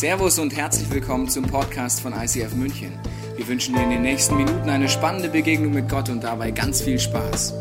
[0.00, 2.98] Servus und herzlich willkommen zum Podcast von ICF München.
[3.36, 6.80] Wir wünschen dir in den nächsten Minuten eine spannende Begegnung mit Gott und dabei ganz
[6.80, 7.52] viel Spaß.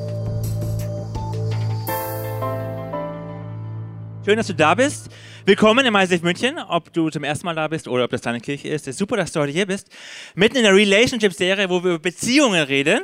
[4.23, 5.10] Schön, dass du da bist.
[5.44, 8.40] Willkommen im ICF München, ob du zum ersten Mal da bist oder ob das deine
[8.40, 8.87] Kirche ist.
[8.87, 9.90] Ist super, dass du heute hier bist.
[10.33, 13.01] Mitten in der Relationship-Serie, wo wir über Beziehungen reden.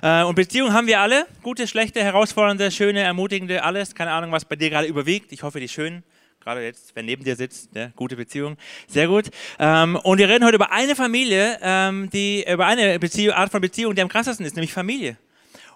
[0.00, 1.26] Äh, und Beziehungen haben wir alle.
[1.42, 3.94] Gute, schlechte, herausfordernde, schöne, ermutigende, alles.
[3.94, 5.30] Keine Ahnung, was bei dir gerade überwiegt.
[5.30, 6.04] Ich hoffe, die schönen
[6.40, 7.92] gerade jetzt, wer neben dir sitzt, ne?
[7.96, 8.56] gute Beziehung,
[8.86, 9.26] sehr gut.
[9.58, 13.60] Ähm, und wir reden heute über eine Familie, ähm, die über eine Beziehung, Art von
[13.60, 15.16] Beziehung, die am krassesten ist, nämlich Familie.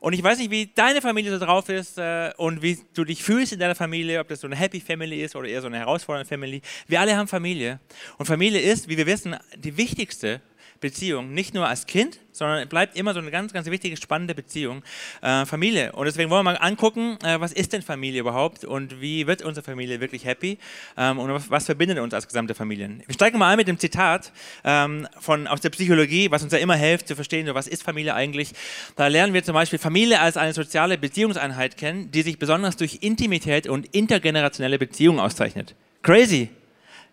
[0.02, 3.22] Und ich weiß nicht, wie deine Familie so drauf ist äh, und wie du dich
[3.22, 5.78] fühlst in deiner Familie, ob das so eine Happy Family ist oder eher so eine
[5.78, 6.60] herausfordernde Family.
[6.88, 7.78] Wir alle haben Familie.
[8.18, 10.40] Und Familie ist, wie wir wissen, die wichtigste
[10.82, 14.82] Beziehung, nicht nur als Kind, sondern bleibt immer so eine ganz, ganz wichtige, spannende Beziehung,
[15.22, 15.92] äh, Familie.
[15.92, 19.42] Und deswegen wollen wir mal angucken, äh, was ist denn Familie überhaupt und wie wird
[19.42, 20.58] unsere Familie wirklich happy
[20.96, 23.02] ähm, und was, was, verbindet uns als gesamte Familien.
[23.06, 24.32] Wir steigen mal ein mit dem Zitat
[24.64, 27.82] ähm, von, aus der Psychologie, was uns ja immer hilft zu verstehen, so, was ist
[27.82, 28.52] Familie eigentlich.
[28.96, 32.98] Da lernen wir zum Beispiel Familie als eine soziale Beziehungseinheit kennen, die sich besonders durch
[33.02, 35.76] Intimität und intergenerationelle Beziehungen auszeichnet.
[36.02, 36.50] Crazy,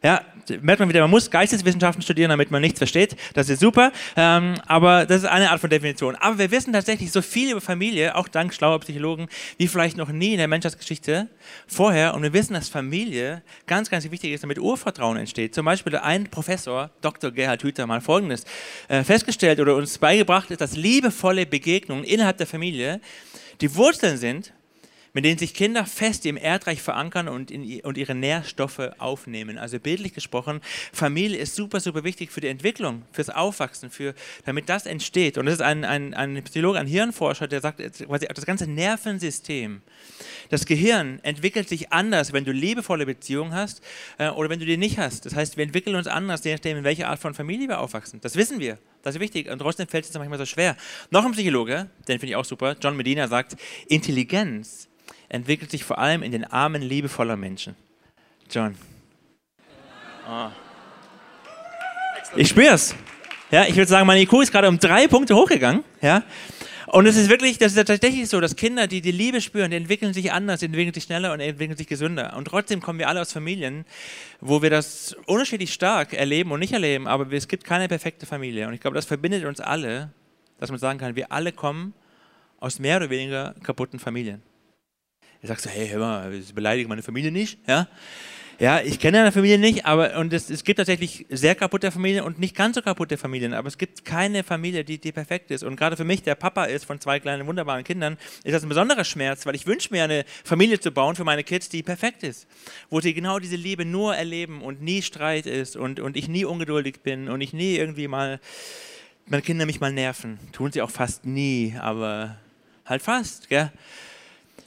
[0.01, 0.21] ja,
[0.61, 3.17] merkt man wieder, man muss Geisteswissenschaften studieren, damit man nichts versteht.
[3.33, 6.15] Das ist super, ähm, aber das ist eine Art von Definition.
[6.15, 9.27] Aber wir wissen tatsächlich so viel über Familie, auch dank schlauer Psychologen,
[9.57, 11.27] wie vielleicht noch nie in der Menschheitsgeschichte
[11.67, 12.13] vorher.
[12.13, 15.53] Und wir wissen, dass Familie ganz, ganz wichtig ist, damit Urvertrauen entsteht.
[15.53, 17.31] Zum Beispiel ein Professor, Dr.
[17.31, 18.45] Gerhard Hüther, mal Folgendes
[18.87, 23.01] äh, festgestellt oder uns beigebracht ist, dass liebevolle Begegnungen innerhalb der Familie
[23.59, 24.53] die Wurzeln sind
[25.19, 29.57] mit denen sich Kinder fest im Erdreich verankern und, in, und ihre Nährstoffe aufnehmen.
[29.57, 30.61] Also bildlich gesprochen,
[30.93, 34.13] Familie ist super, super wichtig für die Entwicklung, fürs Aufwachsen, für,
[34.45, 35.37] damit das entsteht.
[35.37, 39.81] Und das ist ein, ein, ein Psychologe, ein Hirnforscher, der sagt, das ganze Nervensystem,
[40.47, 43.83] das Gehirn entwickelt sich anders, wenn du liebevolle Beziehungen hast
[44.19, 45.25] äh, oder wenn du die nicht hast.
[45.25, 48.21] Das heißt, wir entwickeln uns anders, je nachdem, in welcher Art von Familie wir aufwachsen.
[48.21, 48.77] Das wissen wir.
[49.03, 49.51] Das ist wichtig.
[49.51, 50.77] Und trotzdem fällt es manchmal so schwer.
[51.11, 53.57] Noch ein Psychologe, den finde ich auch super, John Medina sagt,
[53.89, 54.89] Intelligenz
[55.29, 57.75] entwickelt sich vor allem in den Armen liebevoller Menschen.
[58.49, 58.75] John.
[60.27, 60.49] Oh.
[62.35, 62.95] Ich spüre es.
[63.51, 65.83] Ja, ich würde sagen, meine IQ ist gerade um drei Punkte hochgegangen.
[66.01, 66.23] Ja.
[66.87, 69.77] Und es ist wirklich, das ist tatsächlich so, dass Kinder, die die Liebe spüren, die
[69.77, 72.35] entwickeln sich anders, die entwickeln sich schneller und entwickeln sich gesünder.
[72.35, 73.85] Und trotzdem kommen wir alle aus Familien,
[74.41, 78.67] wo wir das unterschiedlich stark erleben und nicht erleben, aber es gibt keine perfekte Familie.
[78.67, 80.11] Und ich glaube, das verbindet uns alle,
[80.59, 81.93] dass man sagen kann, wir alle kommen
[82.59, 84.41] aus mehr oder weniger kaputten Familien.
[85.41, 87.87] Er sagt so, hey, hör mal, ich beleidige meine Familie nicht, ja.
[88.59, 92.25] Ja, ich kenne eine Familie nicht, aber und es, es gibt tatsächlich sehr kaputte Familien
[92.25, 95.63] und nicht ganz so kaputte Familien, aber es gibt keine Familie, die, die perfekt ist.
[95.63, 98.67] Und gerade für mich, der Papa ist von zwei kleinen wunderbaren Kindern, ist das ein
[98.67, 102.23] besonderer Schmerz, weil ich wünsche mir eine Familie zu bauen für meine Kids, die perfekt
[102.23, 102.47] ist,
[102.89, 106.43] wo sie genau diese Liebe nur erleben und nie Streit ist und, und ich nie
[106.43, 108.41] ungeduldig bin und ich nie irgendwie mal,
[109.25, 110.37] meine Kinder mich mal nerven.
[110.51, 112.35] Tun sie auch fast nie, aber
[112.85, 113.71] halt fast, gell?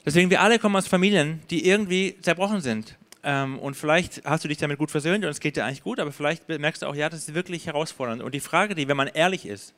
[0.04, 2.96] Deswegen, wir alle kommen aus Familien, die irgendwie zerbrochen sind.
[3.24, 6.00] Ähm, und vielleicht hast du dich damit gut versöhnt und es geht dir eigentlich gut,
[6.00, 8.22] aber vielleicht merkst du auch, ja, das ist wirklich herausfordernd.
[8.22, 9.74] Und die Frage, die, wenn man ehrlich ist,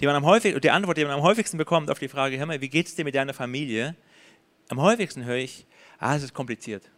[0.00, 2.46] die man am häufigsten, die Antwort, die man am häufigsten bekommt auf die Frage, hör
[2.46, 3.96] mal, wie geht es dir mit deiner Familie?
[4.68, 5.66] Am häufigsten höre ich,
[5.98, 6.90] ah, es ist kompliziert.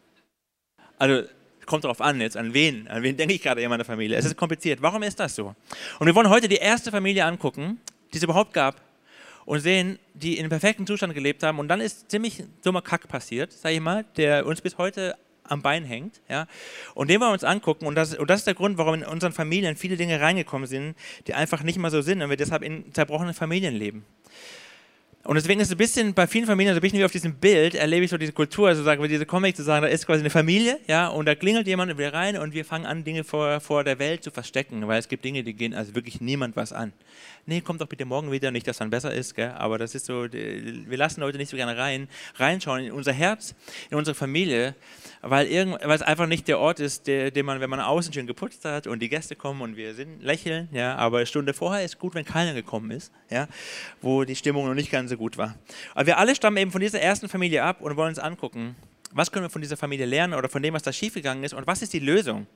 [0.99, 1.29] Also,
[1.67, 4.17] kommt darauf an jetzt, an wen, an wen denke ich gerade in meiner Familie.
[4.17, 4.81] Es ist kompliziert.
[4.83, 5.55] Warum ist das so?
[5.99, 7.81] Und wir wollen heute die erste Familie angucken,
[8.13, 8.81] die es überhaupt gab,
[9.47, 11.59] und sehen, die in perfekten Zustand gelebt haben.
[11.59, 15.63] Und dann ist ziemlich dummer Kack passiert, sage ich mal, der uns bis heute am
[15.63, 16.21] Bein hängt.
[16.29, 16.47] Ja?
[16.95, 17.87] Und den wollen wir uns angucken.
[17.87, 20.97] Und das, und das ist der Grund, warum in unseren Familien viele Dinge reingekommen sind,
[21.27, 24.05] die einfach nicht mehr so sind und wir deshalb in zerbrochenen Familien leben.
[25.27, 27.35] Und deswegen ist es ein bisschen bei vielen Familien, so ein bisschen wie auf diesem
[27.35, 30.07] Bild, erlebe ich so diese Kultur, also sagen wir diese Comic zu sagen, da ist
[30.07, 33.25] quasi eine Familie, ja, und da klingelt jemand wir rein und wir fangen an, Dinge
[33.25, 36.55] vor, vor der Welt zu verstecken, weil es gibt Dinge, die gehen also wirklich niemand
[36.55, 36.93] was an.
[37.45, 39.51] Nee, kommt doch bitte morgen wieder, nicht, dass dann besser ist, gell?
[39.57, 43.57] aber das ist so, wir lassen Leute nicht so gerne rein, reinschauen in unser Herz,
[43.91, 44.77] in unsere Familie,
[45.23, 48.13] weil, irgend, weil es einfach nicht der Ort ist, der, den man, wenn man außen
[48.13, 51.53] schön geputzt hat und die Gäste kommen und wir sind, lächeln, ja, aber eine Stunde
[51.53, 53.49] vorher ist gut, wenn keiner gekommen ist, ja,
[54.01, 55.57] wo die Stimmung noch nicht ganz so gut war.
[55.95, 58.77] Aber wir alle stammen eben von dieser ersten Familie ab und wollen uns angucken,
[59.13, 61.67] was können wir von dieser Familie lernen oder von dem, was da schiefgegangen ist und
[61.67, 62.47] was ist die Lösung,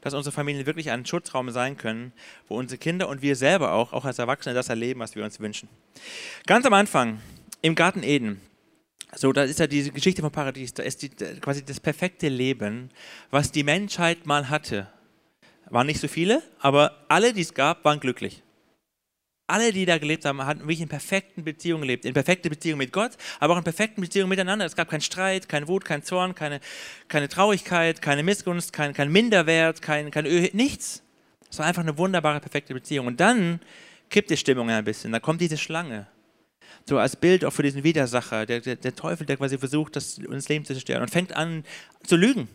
[0.00, 2.12] dass unsere Familien wirklich ein Schutzraum sein können,
[2.48, 5.40] wo unsere Kinder und wir selber auch, auch als Erwachsene, das erleben, was wir uns
[5.40, 5.68] wünschen.
[6.46, 7.20] Ganz am Anfang,
[7.62, 8.40] im Garten Eden,
[9.14, 12.90] so, da ist ja diese Geschichte vom Paradies, da ist die, quasi das perfekte Leben,
[13.30, 14.88] was die Menschheit mal hatte.
[15.70, 18.42] Waren nicht so viele, aber alle, die es gab, waren glücklich.
[19.50, 22.04] Alle, die da gelebt haben, hatten wirklich in perfekten Beziehungen gelebt.
[22.04, 24.66] In perfekter Beziehung mit Gott, aber auch in perfekten Beziehungen miteinander.
[24.66, 26.60] Es gab keinen Streit, keinen Wut, keinen Zorn, keine,
[27.08, 31.02] keine Traurigkeit, keine Missgunst, kein, kein Minderwert, kein, kein Öl, nichts.
[31.50, 33.06] Es war einfach eine wunderbare, perfekte Beziehung.
[33.06, 33.60] Und dann
[34.10, 35.12] kippt die Stimmung ein bisschen.
[35.12, 36.06] Da kommt diese Schlange.
[36.84, 40.18] So als Bild auch für diesen Widersacher, der, der, der Teufel, der quasi versucht, das,
[40.18, 41.64] uns Leben zu zerstören und fängt an
[42.04, 42.48] zu lügen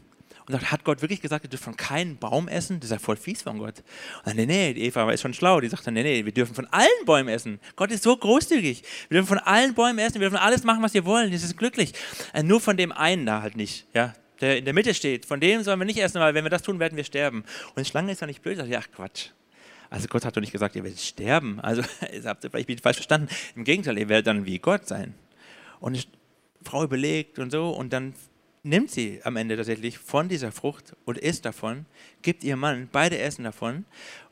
[0.45, 2.79] und sagt, hat Gott wirklich gesagt, ihr dürft von keinem Baum essen?
[2.79, 3.79] Das ist ja voll fies von Gott.
[4.19, 5.61] Und dann, nee, nee, die Eva ist schon schlau.
[5.61, 7.59] Die sagt dann, nee, nee, wir dürfen von allen Bäumen essen.
[7.75, 8.83] Gott ist so großzügig.
[9.09, 10.15] Wir dürfen von allen Bäumen essen.
[10.15, 11.31] Wir dürfen alles machen, was wir wollen.
[11.31, 11.93] Das ist glücklich.
[12.33, 13.87] Äh, nur von dem einen da halt nicht.
[13.93, 15.25] Ja, der in der Mitte steht.
[15.25, 17.43] Von dem sollen wir nicht essen, weil wenn wir das tun, werden wir sterben.
[17.75, 18.57] Und die Schlange ist ja nicht blöd.
[18.57, 19.29] Sagt, ja, Quatsch.
[19.89, 21.59] Also Gott hat doch nicht gesagt, ihr werdet sterben.
[21.59, 21.83] Also
[22.25, 23.29] habt ihr vielleicht falsch verstanden.
[23.55, 25.13] Im Gegenteil, ihr werdet dann wie Gott sein.
[25.79, 26.03] Und die
[26.63, 28.13] Frau überlegt und so und dann
[28.63, 31.85] nimmt sie am Ende tatsächlich von dieser Frucht und isst davon,
[32.21, 33.85] gibt ihr Mann, beide essen davon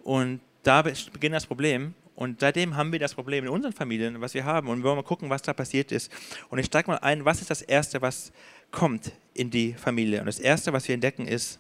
[0.04, 1.94] und da beginnt das Problem.
[2.16, 4.68] Und seitdem haben wir das Problem in unseren Familien, was wir haben.
[4.68, 6.12] Und wir wollen mal gucken, was da passiert ist.
[6.50, 8.32] Und ich steige mal ein, was ist das Erste, was
[8.70, 10.20] kommt in die Familie?
[10.20, 11.60] Und das Erste, was wir entdecken, ist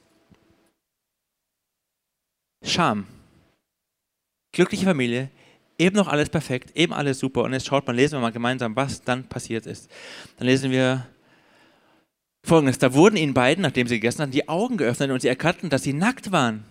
[2.63, 3.07] Scham.
[4.51, 5.31] Glückliche Familie,
[5.79, 7.43] eben noch alles perfekt, eben alles super.
[7.43, 9.89] Und jetzt schaut man, lesen wir mal gemeinsam, was dann passiert ist.
[10.37, 11.07] Dann lesen wir
[12.43, 15.69] Folgendes, da wurden ihnen beiden, nachdem sie gegessen hatten, die Augen geöffnet und sie erkannten,
[15.69, 16.63] dass sie nackt waren.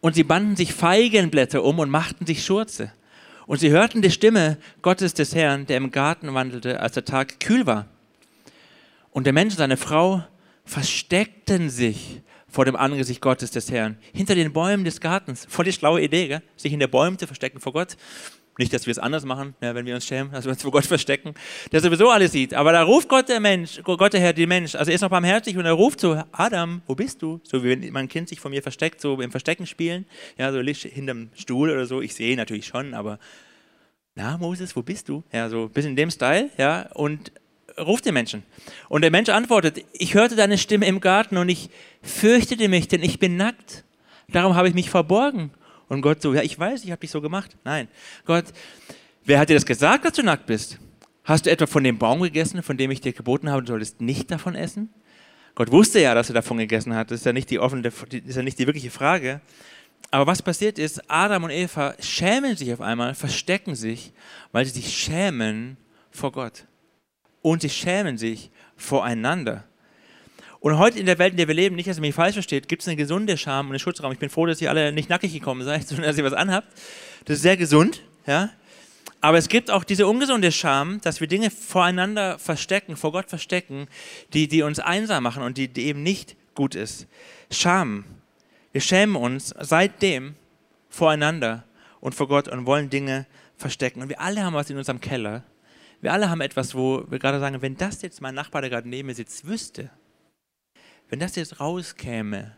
[0.00, 2.92] Und sie banden sich Feigenblätter um und machten sich Schurze.
[3.46, 7.40] Und sie hörten die Stimme Gottes des Herrn, der im Garten wandelte, als der Tag
[7.40, 7.86] kühl war.
[9.10, 10.24] Und der Mensch und seine Frau
[10.64, 15.46] versteckten sich vor dem Angesicht Gottes des Herrn, hinter den Bäumen des Gartens.
[15.48, 16.42] Voll die schlaue Idee, gell?
[16.56, 17.96] sich in der Bäume zu verstecken vor Gott.
[18.58, 20.70] Nicht, dass wir es anders machen, ja, wenn wir uns schämen, dass wir uns vor
[20.70, 21.34] Gott verstecken,
[21.72, 22.54] der sowieso alles sieht.
[22.54, 24.74] Aber da ruft Gott der Mensch, Gott der Herr, den Mensch.
[24.74, 27.38] Also er ist noch barmherzig und er ruft so, Adam, wo bist du?
[27.42, 30.06] So wie wenn mein Kind sich von mir versteckt, so im Verstecken spielen.
[30.38, 32.00] Ja, so hinterm Stuhl oder so.
[32.00, 33.18] Ich sehe natürlich schon, aber
[34.14, 35.22] na, Moses, wo bist du?
[35.30, 37.32] Ja, so ein bisschen in dem Style, ja, und
[37.78, 38.42] ruft den Menschen.
[38.88, 41.68] Und der Mensch antwortet, ich hörte deine Stimme im Garten und ich
[42.02, 43.84] fürchtete mich, denn ich bin nackt.
[44.28, 45.50] Darum habe ich mich verborgen.
[45.88, 47.56] Und Gott so, ja, ich weiß, ich habe dich so gemacht.
[47.64, 47.88] Nein,
[48.24, 48.46] Gott,
[49.24, 50.78] wer hat dir das gesagt, dass du nackt bist?
[51.24, 54.00] Hast du etwa von dem Baum gegessen, von dem ich dir geboten habe, du solltest
[54.00, 54.92] nicht davon essen?
[55.56, 57.10] Gott wusste ja, dass er davon gegessen hat.
[57.10, 59.40] Das ist ja nicht die offene, ist ja nicht die wirkliche Frage.
[60.10, 64.12] Aber was passiert ist, Adam und Eva schämen sich auf einmal, verstecken sich,
[64.52, 65.76] weil sie sich schämen
[66.10, 66.64] vor Gott.
[67.42, 69.64] Und sie schämen sich voreinander.
[70.60, 72.68] Und heute in der Welt, in der wir leben, nicht, dass ihr mich falsch versteht,
[72.68, 74.12] gibt es eine gesunde Scham und einen Schutzraum.
[74.12, 76.68] Ich bin froh, dass ihr alle nicht nackig gekommen seid, sondern dass ihr was anhabt.
[77.24, 78.50] Das ist sehr gesund, ja.
[79.20, 83.88] Aber es gibt auch diese ungesunde Scham, dass wir Dinge voreinander verstecken, vor Gott verstecken,
[84.32, 87.06] die, die uns einsam machen und die, die eben nicht gut ist.
[87.50, 88.04] Scham.
[88.72, 90.34] Wir schämen uns seitdem
[90.90, 91.64] voreinander
[92.00, 93.26] und vor Gott und wollen Dinge
[93.56, 94.02] verstecken.
[94.02, 95.44] Und wir alle haben was in unserem Keller.
[96.00, 98.88] Wir alle haben etwas, wo wir gerade sagen, wenn das jetzt mein Nachbar, der gerade
[98.88, 99.90] neben mir sitzt, wüsste,
[101.08, 102.56] wenn das jetzt rauskäme,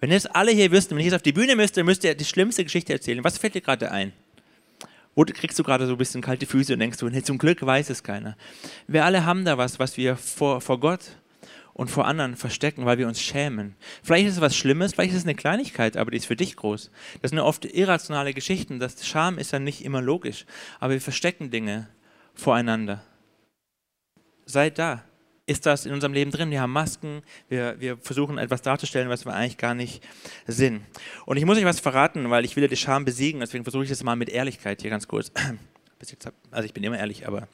[0.00, 2.24] wenn jetzt alle hier wüssten, wenn ich jetzt auf die Bühne müsste, müsste er die
[2.24, 3.22] schlimmste Geschichte erzählen.
[3.22, 4.12] Was fällt dir gerade ein?
[5.14, 7.64] Wo kriegst du gerade so ein bisschen kalte Füße und denkst du, nee, zum Glück
[7.64, 8.36] weiß es keiner.
[8.86, 11.16] Wir alle haben da was, was wir vor, vor Gott
[11.74, 13.74] und vor anderen verstecken, weil wir uns schämen.
[14.02, 16.56] Vielleicht ist es was Schlimmes, vielleicht ist es eine Kleinigkeit, aber die ist für dich
[16.56, 16.90] groß.
[17.20, 18.78] Das sind oft irrationale Geschichten.
[18.78, 20.46] Das Scham ist ja nicht immer logisch,
[20.78, 21.88] aber wir verstecken Dinge
[22.34, 23.02] voreinander.
[24.46, 25.04] Seid da
[25.50, 26.52] ist das in unserem Leben drin.
[26.52, 30.00] Wir haben Masken, wir, wir versuchen etwas darzustellen, was wir eigentlich gar nicht
[30.46, 30.82] sind.
[31.26, 33.82] Und ich muss euch was verraten, weil ich will ja die Scham besiegen, deswegen versuche
[33.82, 35.32] ich das mal mit Ehrlichkeit hier ganz kurz.
[36.50, 37.46] Also ich bin immer ehrlich, aber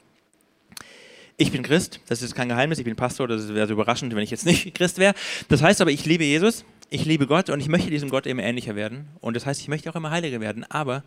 [1.35, 4.23] ich bin Christ, das ist kein Geheimnis, ich bin Pastor, das wäre so überraschend, wenn
[4.23, 5.13] ich jetzt nicht Christ wäre.
[5.49, 8.43] Das heißt aber, ich liebe Jesus, ich liebe Gott und ich möchte diesem Gott immer
[8.43, 9.09] ähnlicher werden.
[9.19, 10.63] Und das heißt, ich möchte auch immer heiliger werden.
[10.69, 11.03] Aber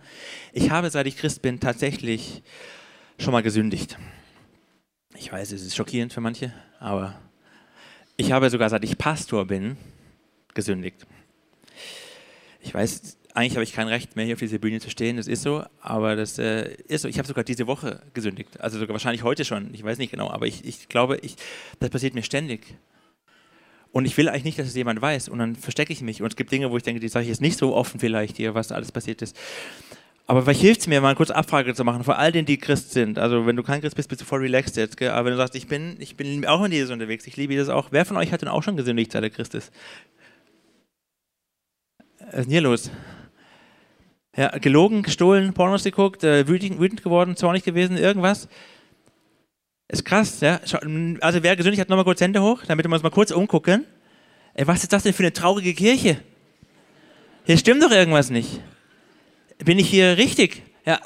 [0.53, 2.43] ich habe, seit ich Christ bin, tatsächlich
[3.19, 3.97] schon mal gesündigt.
[5.31, 7.15] Ich weiß, es ist schockierend für manche, aber
[8.17, 9.77] ich habe sogar, seit ich Pastor bin,
[10.55, 11.07] gesündigt.
[12.61, 15.29] Ich weiß, eigentlich habe ich kein Recht mehr, hier auf dieser Bühne zu stehen, das
[15.29, 17.09] ist so, aber das äh, ist so.
[17.09, 20.29] Ich habe sogar diese Woche gesündigt, also sogar wahrscheinlich heute schon, ich weiß nicht genau,
[20.29, 21.37] aber ich, ich glaube, ich,
[21.79, 22.75] das passiert mir ständig.
[23.93, 26.23] Und ich will eigentlich nicht, dass es jemand weiß und dann verstecke ich mich.
[26.23, 28.37] Und es gibt Dinge, wo ich denke, die sage ich jetzt nicht so offen vielleicht
[28.37, 29.39] hier, was alles passiert ist.
[30.31, 32.57] Aber vielleicht hilft es mir, mal eine kurze Abfrage zu machen, vor all denen, die
[32.57, 33.19] Christ sind.
[33.19, 34.97] Also, wenn du kein Christ bist, bist du voll relaxed jetzt.
[34.97, 35.11] Gell?
[35.11, 37.69] Aber wenn du sagst, ich bin, ich bin auch in Jesus unterwegs, ich liebe Jesus
[37.69, 37.89] auch.
[37.91, 39.73] Wer von euch hat denn auch schon gesündigt, seit er Christ ist?
[42.21, 42.93] Was ist denn hier los?
[44.37, 48.47] Ja, gelogen, gestohlen, Pornos geguckt, äh, wütend, wütend geworden, zornig gewesen, irgendwas.
[49.89, 50.61] Ist krass, ja.
[51.23, 53.85] Also, wer gesündigt hat, nochmal kurz Hände hoch, damit wir uns mal kurz umgucken.
[54.55, 56.23] Ey, was ist das denn für eine traurige Kirche?
[57.47, 58.61] Hier stimmt doch irgendwas nicht
[59.65, 60.63] bin ich hier richtig?
[60.85, 61.01] Ja.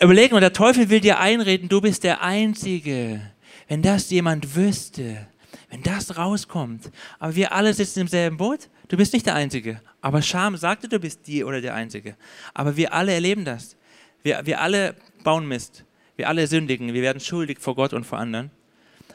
[0.00, 3.20] Überleg mal, der Teufel will dir einreden, du bist der Einzige.
[3.66, 5.26] Wenn das jemand wüsste,
[5.70, 9.80] wenn das rauskommt, aber wir alle sitzen im selben Boot, du bist nicht der Einzige.
[10.00, 12.16] Aber Scham sagte, du bist die oder der Einzige.
[12.54, 13.76] Aber wir alle erleben das.
[14.22, 15.84] Wir, wir alle bauen Mist.
[16.16, 16.94] Wir alle sündigen.
[16.94, 18.50] Wir werden schuldig vor Gott und vor anderen.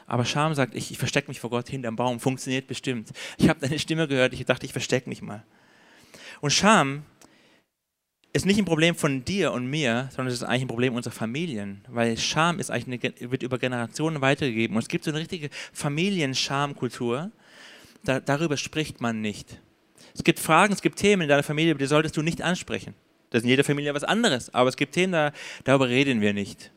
[0.06, 2.20] Aber Scham sagt, ich, ich verstecke mich vor Gott hinterm Baum.
[2.20, 3.10] Funktioniert bestimmt.
[3.38, 4.34] Ich habe deine Stimme gehört.
[4.34, 5.42] Ich dachte, ich verstecke mich mal.
[6.40, 7.04] Und Scham
[8.34, 11.14] ist nicht ein Problem von dir und mir, sondern es ist eigentlich ein Problem unserer
[11.14, 15.20] Familien, weil Scham ist eigentlich eine, wird über Generationen weitergegeben und es gibt so eine
[15.20, 17.30] richtige Familienschamkultur.
[18.02, 19.60] Da, darüber spricht man nicht.
[20.14, 22.94] Es gibt Fragen, es gibt Themen in deiner Familie, die solltest du nicht ansprechen.
[23.30, 26.34] Das ist in jeder Familie was anderes, aber es gibt Themen, da, darüber reden wir
[26.34, 26.72] nicht.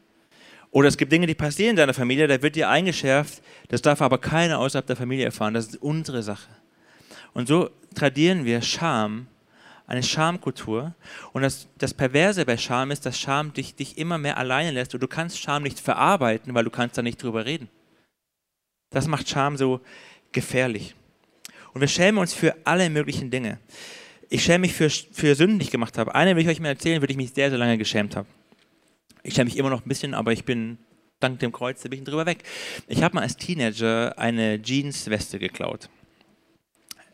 [0.69, 4.03] Oder es gibt Dinge, die passieren in deiner Familie, da wird dir eingeschärft, das darf
[4.03, 6.49] aber keiner außerhalb der Familie erfahren, das ist unsere Sache.
[7.33, 9.25] Und so tradieren wir Scham
[9.87, 10.93] eine Schamkultur.
[11.33, 14.93] Und das, das Perverse bei Scham ist, dass Scham dich, dich immer mehr alleine lässt
[14.93, 17.69] und du kannst Scham nicht verarbeiten, weil du kannst da nicht drüber reden.
[18.91, 19.81] Das macht Scham so
[20.33, 20.93] gefährlich.
[21.73, 23.59] Und wir schämen uns für alle möglichen Dinge.
[24.29, 26.13] Ich schäme mich für, für Sünden, die ich gemacht habe.
[26.13, 28.27] Eine will ich euch mal erzählen, würde ich mich sehr, sehr lange geschämt habe.
[29.23, 30.77] Ich schäme mich immer noch ein bisschen, aber ich bin
[31.19, 32.43] dank dem Kreuz ein bisschen drüber weg.
[32.87, 35.89] Ich habe mal als Teenager eine Jeansweste geklaut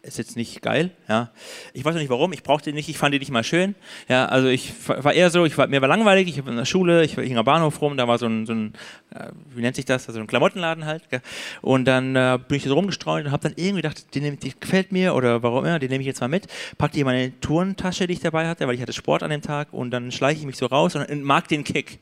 [0.03, 0.91] ist jetzt nicht geil.
[1.07, 1.31] Ja.
[1.73, 3.73] Ich weiß auch nicht warum, ich brauchte die nicht, ich fand die nicht mal schön.
[4.09, 6.65] Ja, also ich war eher so, ich war, mir war langweilig, ich war in der
[6.65, 8.73] Schule, ich hing am Bahnhof rum, da war so ein, so ein
[9.15, 11.09] äh, wie nennt sich das, also ein Klamottenladen halt.
[11.09, 11.21] Gell.
[11.61, 14.53] Und dann äh, bin ich so rumgestreut und habe dann irgendwie gedacht, die, nehm, die,
[14.59, 16.47] gefällt mir oder warum immer, die nehme ich jetzt mal mit.
[16.77, 19.71] Packte hier meine Turntasche, die ich dabei hatte, weil ich hatte Sport an dem Tag
[19.71, 21.99] und dann schleiche ich mich so raus und mag den Kick.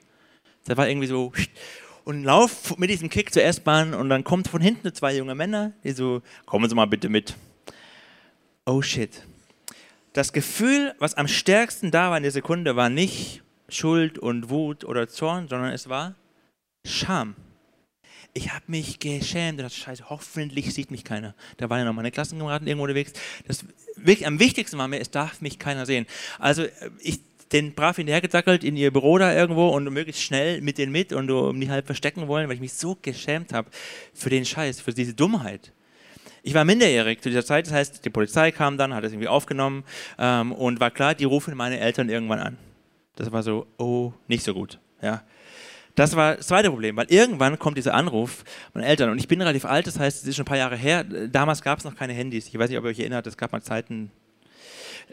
[0.65, 1.31] Das war irgendwie so
[2.03, 5.73] und lauf mit diesem Kick zur S-Bahn und dann kommt von hinten zwei junge Männer,
[5.83, 7.35] die so, kommen Sie mal bitte mit
[8.65, 9.23] oh shit.
[10.13, 14.83] Das Gefühl, was am stärksten da war in der Sekunde, war nicht Schuld und Wut
[14.83, 16.15] oder Zorn, sondern es war
[16.85, 17.35] Scham.
[18.33, 21.35] Ich habe mich geschämt und dachte, scheiße, hoffentlich sieht mich keiner.
[21.57, 23.13] Da waren ja noch meine Klassenkameraden irgendwo unterwegs.
[23.45, 23.65] Das
[24.25, 26.05] am wichtigsten war mir, es darf mich keiner sehen.
[26.39, 26.65] Also
[27.01, 27.19] ich
[27.51, 31.29] den brav hinterhergezackelt in ihr Büro da irgendwo und möglichst schnell mit denen mit und
[31.29, 33.69] um die halb verstecken wollen, weil ich mich so geschämt habe
[34.13, 35.73] für den Scheiß, für diese Dummheit.
[36.43, 39.27] Ich war minderjährig zu dieser Zeit, das heißt, die Polizei kam dann, hat es irgendwie
[39.27, 39.83] aufgenommen
[40.17, 42.57] ähm, und war klar, die rufen meine Eltern irgendwann an.
[43.15, 44.79] Das war so, oh, nicht so gut.
[45.01, 45.21] Ja.
[45.95, 48.43] Das war das zweite Problem, weil irgendwann kommt dieser Anruf
[48.73, 50.75] meiner Eltern und ich bin relativ alt, das heißt, es ist schon ein paar Jahre
[50.75, 51.03] her.
[51.03, 52.47] Damals gab es noch keine Handys.
[52.47, 54.11] Ich weiß nicht, ob ihr euch erinnert, es gab mal Zeiten,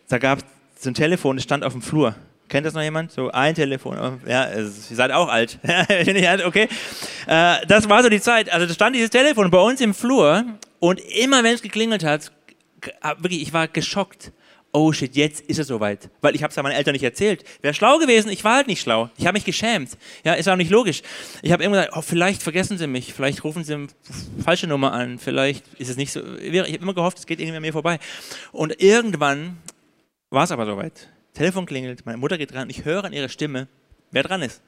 [0.08, 0.44] da gab es
[0.80, 2.14] so ein Telefon, das stand auf dem Flur.
[2.48, 3.12] Kennt das noch jemand?
[3.12, 4.20] So ein Telefon.
[4.26, 5.58] Ja, ihr seid auch alt.
[5.64, 6.68] okay.
[7.26, 8.50] Äh, das war so die Zeit.
[8.50, 10.44] Also da stand dieses Telefon bei uns im Flur
[10.80, 12.32] und immer wenn es geklingelt hat,
[13.18, 14.32] wirklich, ich war geschockt.
[14.70, 16.10] Oh shit, jetzt ist es soweit.
[16.20, 17.42] Weil ich habe es ja meinen Eltern nicht erzählt.
[17.62, 19.08] Wäre schlau gewesen, ich war halt nicht schlau.
[19.16, 19.96] Ich habe mich geschämt.
[20.24, 21.02] Ja, ist auch nicht logisch.
[21.40, 23.88] Ich habe immer gesagt, oh, vielleicht vergessen sie mich, vielleicht rufen sie eine
[24.44, 26.20] falsche Nummer an, vielleicht ist es nicht so.
[26.36, 27.98] Ich habe immer gehofft, es geht irgendwie an mir vorbei.
[28.52, 29.56] Und irgendwann
[30.28, 31.08] war es aber soweit.
[31.32, 33.68] Telefon klingelt, meine Mutter geht dran, ich höre an ihrer Stimme,
[34.10, 34.60] wer dran ist.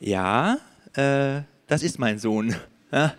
[0.00, 0.58] Ja,
[0.94, 2.56] äh, das ist mein Sohn.
[2.90, 3.14] Ja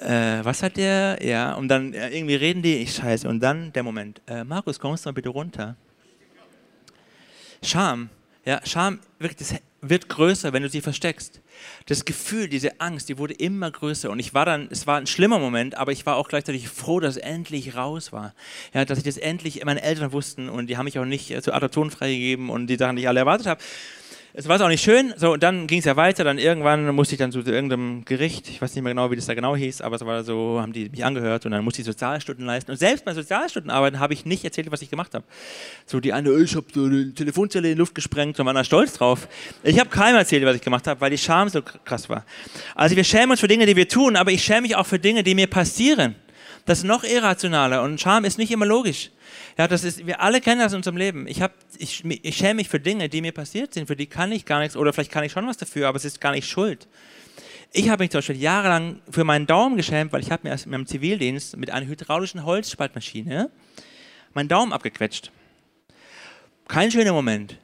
[0.00, 1.18] äh, was hat der?
[1.22, 3.28] Ja, und dann äh, irgendwie reden die, ich scheiße.
[3.28, 5.76] Und dann der Moment, äh, Markus, kommst du mal bitte runter?
[7.62, 8.08] Scham,
[8.44, 11.40] ja, Scham wirklich, das wird größer, wenn du sie versteckst.
[11.86, 14.10] Das Gefühl, diese Angst, die wurde immer größer.
[14.10, 17.00] Und ich war dann, es war ein schlimmer Moment, aber ich war auch gleichzeitig froh,
[17.00, 18.34] dass es endlich raus war.
[18.72, 21.42] Ja, dass ich das endlich, meine Eltern wussten und die haben mich auch nicht äh,
[21.42, 23.60] zur Adoption freigegeben und die Sachen, die ich alle erwartet habe
[24.32, 25.12] es war auch nicht schön.
[25.16, 26.22] So, und dann ging es ja weiter.
[26.22, 29.26] Dann irgendwann musste ich dann zu irgendeinem Gericht, ich weiß nicht mehr genau, wie das
[29.26, 31.86] da genau hieß, aber es war so, haben die mich angehört und dann musste ich
[31.86, 32.70] Sozialstunden leisten.
[32.70, 35.24] Und selbst bei Sozialstundenarbeiten habe ich nicht erzählt, was ich gemacht habe.
[35.86, 38.62] So die eine, ich habe so eine Telefonzelle in die Luft gesprengt und war da
[38.62, 39.28] stolz drauf.
[39.64, 42.24] Ich habe keinem erzählt, was ich gemacht habe, weil die Scham so krass war.
[42.74, 44.98] Also wir schämen uns für Dinge, die wir tun, aber ich schäme mich auch für
[44.98, 46.14] Dinge, die mir passieren.
[46.64, 49.10] Das ist noch irrationaler und Scham ist nicht immer logisch.
[49.58, 51.26] Ja, das ist, wir alle kennen das in unserem Leben.
[51.26, 54.32] Ich, hab, ich, ich schäme mich für Dinge, die mir passiert sind, für die kann
[54.32, 56.48] ich gar nichts, oder vielleicht kann ich schon was dafür, aber es ist gar nicht
[56.48, 56.86] schuld.
[57.72, 60.66] Ich habe mich zum Beispiel jahrelang für meinen Daumen geschämt, weil ich habe mir aus
[60.66, 63.50] meinem Zivildienst mit einer hydraulischen Holzspaltmaschine
[64.34, 65.30] meinen Daumen abgequetscht.
[66.66, 67.58] Kein schöner Moment.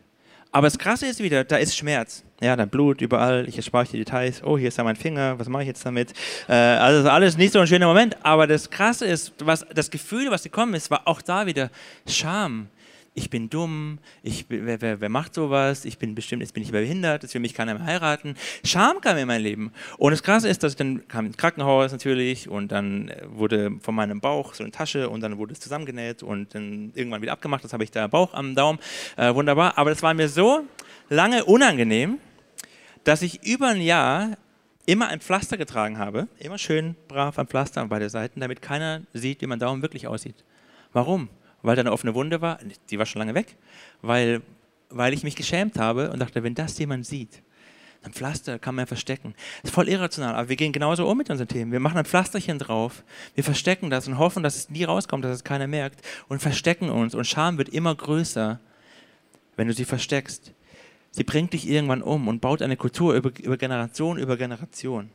[0.52, 2.24] Aber das Krasse ist wieder, da ist Schmerz.
[2.40, 4.43] Ja, dann Blut überall, ich erspare die Details.
[4.43, 6.12] Oh, hier ist ja mein Finger, was mache ich jetzt damit?
[6.49, 8.16] Äh, also alles nicht so ein schöner Moment.
[8.25, 11.71] Aber das Krasse ist, was, das Gefühl, was gekommen ist, war auch da wieder
[12.07, 12.69] Scham
[13.16, 16.71] ich bin dumm, ich, wer, wer, wer, macht sowas, ich bin bestimmt, jetzt bin ich
[16.71, 18.35] behindert, jetzt will mich keiner mehr heiraten.
[18.62, 19.73] Scham kam in mein Leben.
[19.97, 23.95] Und das Krasse ist, dass ich dann kam ins Krankenhaus natürlich und dann wurde von
[23.95, 27.64] meinem Bauch so eine Tasche und dann wurde es zusammengenäht und dann irgendwann wieder abgemacht.
[27.64, 28.78] Das habe ich da Bauch am Daumen.
[29.16, 29.78] Äh, wunderbar.
[29.78, 30.66] Aber das war mir so
[31.09, 32.19] lange unangenehm,
[33.06, 34.36] dass ich über ein Jahr
[34.84, 39.02] immer ein Pflaster getragen habe, immer schön brav ein Pflaster an beide Seiten, damit keiner
[39.12, 40.44] sieht, wie mein Daumen wirklich aussieht.
[40.92, 41.28] Warum?
[41.62, 42.58] Weil da eine offene Wunde war,
[42.90, 43.56] die war schon lange weg,
[44.02, 44.42] weil,
[44.90, 47.42] weil ich mich geschämt habe und dachte, wenn das jemand sieht,
[48.02, 49.34] ein Pflaster kann man verstecken.
[49.62, 51.70] Das ist voll irrational, aber wir gehen genauso um mit unseren Themen.
[51.70, 53.04] Wir machen ein Pflasterchen drauf,
[53.36, 56.90] wir verstecken das und hoffen, dass es nie rauskommt, dass es keiner merkt und verstecken
[56.90, 57.14] uns.
[57.14, 58.58] Und Scham wird immer größer,
[59.54, 60.52] wenn du sie versteckst.
[61.16, 65.08] Sie bringt dich irgendwann um und baut eine Kultur über, über Generation über Generation.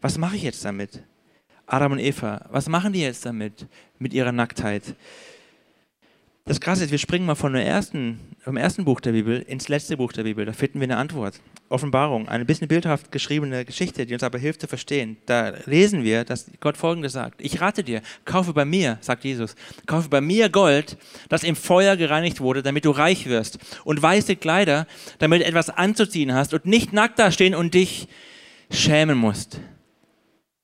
[0.00, 1.02] Was mache ich jetzt damit?
[1.66, 3.66] Adam und Eva, was machen die jetzt damit,
[3.98, 4.94] mit ihrer Nacktheit?
[6.44, 9.66] Das Krasse ist, wir springen mal von der ersten, vom ersten Buch der Bibel ins
[9.66, 10.44] letzte Buch der Bibel.
[10.44, 11.40] Da finden wir eine Antwort.
[11.72, 15.16] Offenbarung, eine bisschen bildhaft geschriebene Geschichte, die uns aber hilft zu verstehen.
[15.26, 17.40] Da lesen wir, dass Gott Folgendes sagt.
[17.42, 19.54] Ich rate dir, kaufe bei mir, sagt Jesus,
[19.86, 20.96] kaufe bei mir Gold,
[21.28, 23.58] das im Feuer gereinigt wurde, damit du reich wirst.
[23.84, 24.86] Und weiße Kleider,
[25.18, 28.08] damit du etwas anzuziehen hast und nicht nackt dastehen und dich
[28.70, 29.60] schämen musst.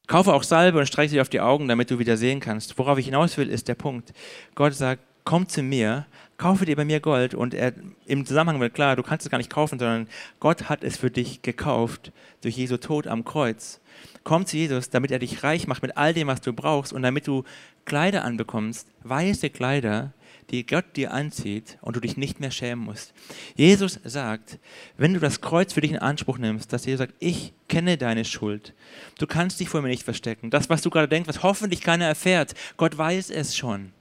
[0.07, 2.79] Kaufe auch Salbe und streiche sie auf die Augen, damit du wieder sehen kannst.
[2.79, 4.13] Worauf ich hinaus will, ist der Punkt.
[4.55, 6.07] Gott sagt, komm zu mir,
[6.39, 7.35] kaufe dir bei mir Gold.
[7.35, 7.75] Und er,
[8.07, 10.09] im Zusammenhang wird klar, du kannst es gar nicht kaufen, sondern
[10.41, 13.81] Gott hat es für dich gekauft durch Jesu Tod am Kreuz.
[14.25, 17.03] Komm zu Jesus, damit er dich reich macht mit all dem, was du brauchst und
[17.03, 17.45] damit du
[17.85, 20.13] Kleider anbekommst, weiße Kleider,
[20.51, 23.13] die Gott dir anzieht und du dich nicht mehr schämen musst.
[23.55, 24.59] Jesus sagt,
[24.97, 28.25] wenn du das Kreuz für dich in Anspruch nimmst, dass Jesus sagt, ich kenne deine
[28.25, 28.75] Schuld.
[29.19, 30.51] Du kannst dich vor mir nicht verstecken.
[30.51, 33.93] Das, was du gerade denkst, was hoffentlich keiner erfährt, Gott weiß es schon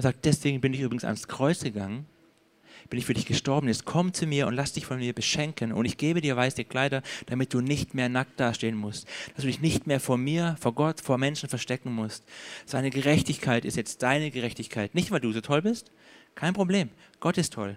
[0.00, 2.06] und sagt, deswegen bin ich übrigens ans Kreuz gegangen,
[2.88, 5.72] bin ich für dich gestorben, jetzt komm zu mir und lass dich von mir beschenken
[5.74, 9.48] und ich gebe dir weiße Kleider, damit du nicht mehr nackt dastehen musst, dass du
[9.48, 12.24] dich nicht mehr vor mir, vor Gott, vor Menschen verstecken musst.
[12.64, 15.92] Seine Gerechtigkeit ist jetzt deine Gerechtigkeit, nicht weil du so toll bist,
[16.34, 16.88] kein Problem,
[17.20, 17.76] Gott ist toll.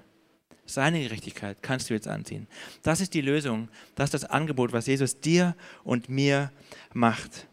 [0.65, 2.47] Seine Gerechtigkeit kannst du jetzt anziehen.
[2.83, 6.53] Das ist die Lösung, das ist das Angebot, was Jesus dir und mir
[6.93, 7.47] macht.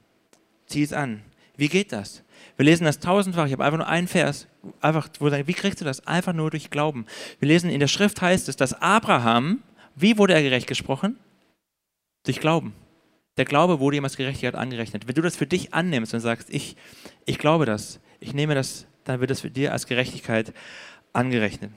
[0.66, 1.24] Zieh es an.
[1.60, 2.24] Wie geht das?
[2.56, 3.44] Wir lesen das tausendfach.
[3.44, 4.46] Ich habe einfach nur einen Vers.
[4.80, 6.06] Einfach, wie kriegst du das?
[6.06, 7.04] Einfach nur durch Glauben.
[7.38, 9.62] Wir lesen in der Schrift heißt es, dass Abraham,
[9.94, 11.18] wie wurde er gerecht gesprochen?
[12.24, 12.72] Durch Glauben.
[13.36, 15.06] Der Glaube wurde ihm als Gerechtigkeit angerechnet.
[15.06, 16.76] Wenn du das für dich annimmst und sagst, ich,
[17.26, 20.54] ich glaube das, ich nehme das, dann wird das für dir als Gerechtigkeit
[21.12, 21.72] angerechnet.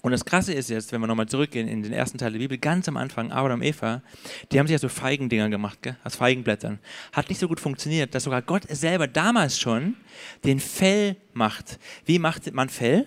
[0.00, 2.56] Und das Krasse ist jetzt, wenn wir nochmal zurückgehen in den ersten Teil der Bibel,
[2.56, 4.02] ganz am Anfang, Abraham und Eva,
[4.52, 5.96] die haben sich ja so Feigendinger gemacht, gell?
[6.04, 6.78] aus Feigenblättern.
[7.12, 9.96] Hat nicht so gut funktioniert, dass sogar Gott selber damals schon
[10.44, 11.80] den Fell macht.
[12.04, 13.06] Wie macht man Fell?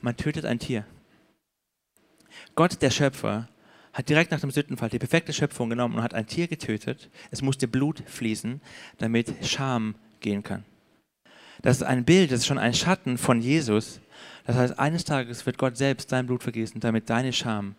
[0.00, 0.84] Man tötet ein Tier.
[2.56, 3.48] Gott, der Schöpfer,
[3.92, 7.10] hat direkt nach dem Sündenfall die perfekte Schöpfung genommen und hat ein Tier getötet.
[7.30, 8.60] Es musste Blut fließen,
[8.98, 10.64] damit Scham gehen kann.
[11.62, 14.00] Das ist ein Bild, das ist schon ein Schatten von Jesus,
[14.46, 17.74] das heißt, eines Tages wird Gott selbst dein Blut vergießen, damit deine Scham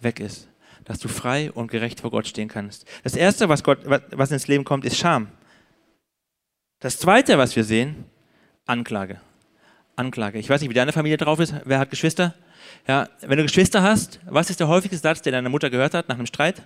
[0.00, 0.48] weg ist,
[0.84, 2.86] dass du frei und gerecht vor Gott stehen kannst.
[3.02, 5.28] Das Erste, was, Gott, was ins Leben kommt, ist Scham.
[6.80, 8.04] Das Zweite, was wir sehen,
[8.66, 9.20] Anklage.
[9.96, 10.38] Anklage.
[10.38, 11.54] Ich weiß nicht, wie deine Familie drauf ist.
[11.64, 12.34] Wer hat Geschwister?
[12.86, 16.08] Ja, wenn du Geschwister hast, was ist der häufigste Satz, den deine Mutter gehört hat
[16.08, 16.62] nach einem Streit?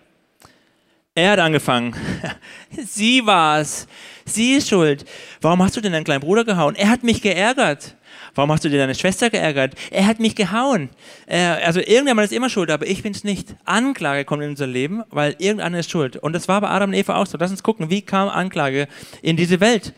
[1.14, 1.94] Er hat angefangen.
[2.70, 3.86] Sie war's.
[4.24, 5.04] Sie ist schuld.
[5.40, 6.76] Warum hast du denn deinen kleinen Bruder gehauen?
[6.76, 7.96] Er hat mich geärgert.
[8.34, 9.74] Warum hast du dir deine Schwester geärgert?
[9.90, 10.90] Er hat mich gehauen.
[11.26, 13.54] Er, also irgendjemand ist immer schuld, aber ich bin es nicht.
[13.64, 16.16] Anklage kommt in unser Leben, weil irgendeiner ist schuld.
[16.16, 17.36] Und das war bei Adam und Eva auch so.
[17.38, 18.88] Lass uns gucken, wie kam Anklage
[19.22, 19.92] in diese Welt?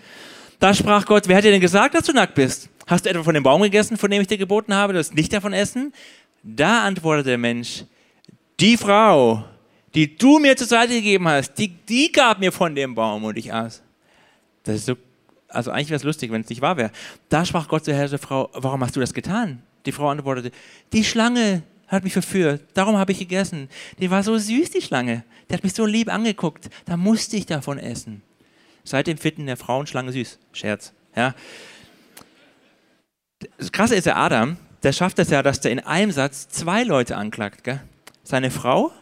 [0.59, 2.69] Da sprach Gott, wer hat dir denn gesagt, dass du nackt bist?
[2.87, 5.15] Hast du etwa von dem Baum gegessen, von dem ich dir geboten habe, du sollst
[5.15, 5.93] nicht davon essen?
[6.43, 7.85] Da antwortete der Mensch,
[8.59, 9.45] die Frau,
[9.95, 13.37] die du mir zur Seite gegeben hast, die, die gab mir von dem Baum und
[13.37, 13.83] ich aß.
[14.65, 14.97] Das ist so
[15.55, 16.91] also eigentlich wäre es lustig, wenn es nicht wahr wäre.
[17.29, 19.63] Da sprach Gott zur Herr der Frau, warum hast du das getan?
[19.87, 20.53] Die Frau antwortete,
[20.93, 23.69] die Schlange hat mich verführt, darum habe ich gegessen.
[23.99, 25.25] Die war so süß, die Schlange.
[25.51, 28.23] Die hat mich so lieb angeguckt, da musste ich davon essen.
[28.85, 30.39] Seitdem finden der Frauen Schlange süß.
[30.53, 30.93] Scherz.
[31.15, 31.35] Ja.
[33.59, 36.83] Das Krasse ist der Adam, der schafft es ja, dass der in einem Satz zwei
[36.83, 37.65] Leute anklagt.
[37.65, 37.81] Gell?
[38.23, 38.93] Seine Frau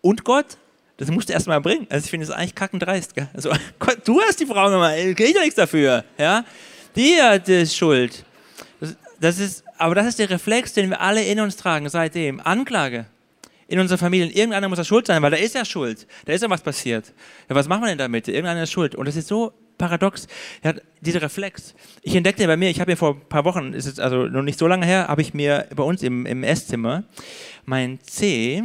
[0.00, 0.58] und Gott
[1.02, 1.88] das musst du erstmal bringen.
[1.90, 3.14] Also ich finde es eigentlich kackendreist.
[3.16, 3.28] Gell?
[3.34, 3.50] Also,
[4.04, 6.04] du hast die Frau nochmal, ich ja nichts dafür.
[6.16, 6.44] Ja?
[6.94, 8.24] Die hat die Schuld.
[8.78, 12.38] Das, das, ist, aber das ist der Reflex, den wir alle in uns tragen seitdem.
[12.38, 13.06] Anklage.
[13.66, 14.28] In unserer Familie.
[14.28, 16.06] Irgendeiner muss ja schuld sein, weil da ist ja Schuld.
[16.24, 17.12] Da ist ja was passiert.
[17.48, 18.28] Ja, was machen wir denn damit?
[18.28, 18.94] Irgendeiner ist schuld.
[18.94, 20.28] Und das ist so paradox.
[20.62, 21.74] Ja, dieser Reflex.
[22.02, 24.42] Ich entdeckte bei mir, ich habe mir vor ein paar Wochen, ist es also noch
[24.42, 27.02] nicht so lange her, habe ich mir bei uns im, im Esszimmer
[27.64, 28.62] mein C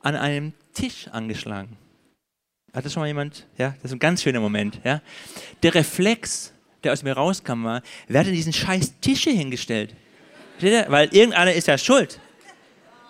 [0.00, 1.76] an einem Tisch angeschlagen.
[2.72, 3.46] Hat das schon mal jemand?
[3.56, 4.80] Ja, das ist ein ganz schöner Moment.
[4.84, 5.00] Ja?
[5.62, 6.52] Der Reflex,
[6.84, 9.94] der aus mir rauskam, war, wer hat denn diesen scheiß Tisch hier hingestellt?
[10.60, 12.20] Weil irgendeiner ist ja schuld.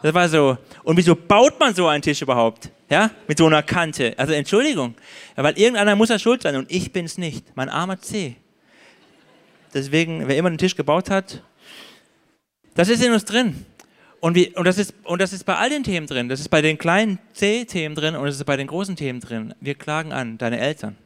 [0.03, 0.57] Das war so.
[0.85, 2.71] Und wieso baut man so einen Tisch überhaupt?
[2.89, 4.15] Ja, mit so einer Kante.
[4.17, 4.95] Also Entschuldigung,
[5.37, 7.45] weil irgendeiner muss ja schuld sein und ich bin es nicht.
[7.55, 8.37] Mein armer C.
[9.75, 11.43] Deswegen, wer immer den Tisch gebaut hat,
[12.75, 13.67] das ist in uns drin.
[14.21, 16.29] Und, wie, und, das ist, und das ist bei all den Themen drin.
[16.29, 19.55] Das ist bei den kleinen C-Themen drin und das ist bei den großen Themen drin.
[19.61, 20.97] Wir klagen an, deine Eltern.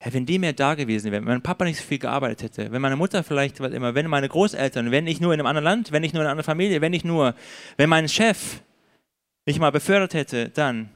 [0.00, 2.72] Herr, wenn die mehr da gewesen wären, wenn mein Papa nicht so viel gearbeitet hätte,
[2.72, 5.64] wenn meine Mutter vielleicht, was immer, wenn meine Großeltern, wenn ich nur in einem anderen
[5.64, 7.34] Land, wenn ich nur in einer anderen Familie, wenn ich nur,
[7.76, 8.60] wenn mein Chef
[9.44, 10.90] mich mal befördert hätte, dann,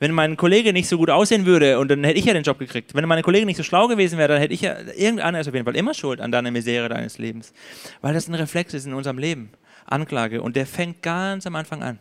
[0.00, 2.58] wenn mein Kollege nicht so gut aussehen würde und dann hätte ich ja den Job
[2.58, 2.94] gekriegt.
[2.94, 5.54] Wenn meine Kollege nicht so schlau gewesen wäre, dann hätte ich ja, irgendeiner ist auf
[5.54, 7.52] jeden Fall immer schuld an deiner Misere deines Lebens.
[8.00, 9.50] Weil das ein Reflex ist in unserem Leben.
[9.90, 10.42] Anklage.
[10.42, 11.98] Und der fängt ganz am Anfang an.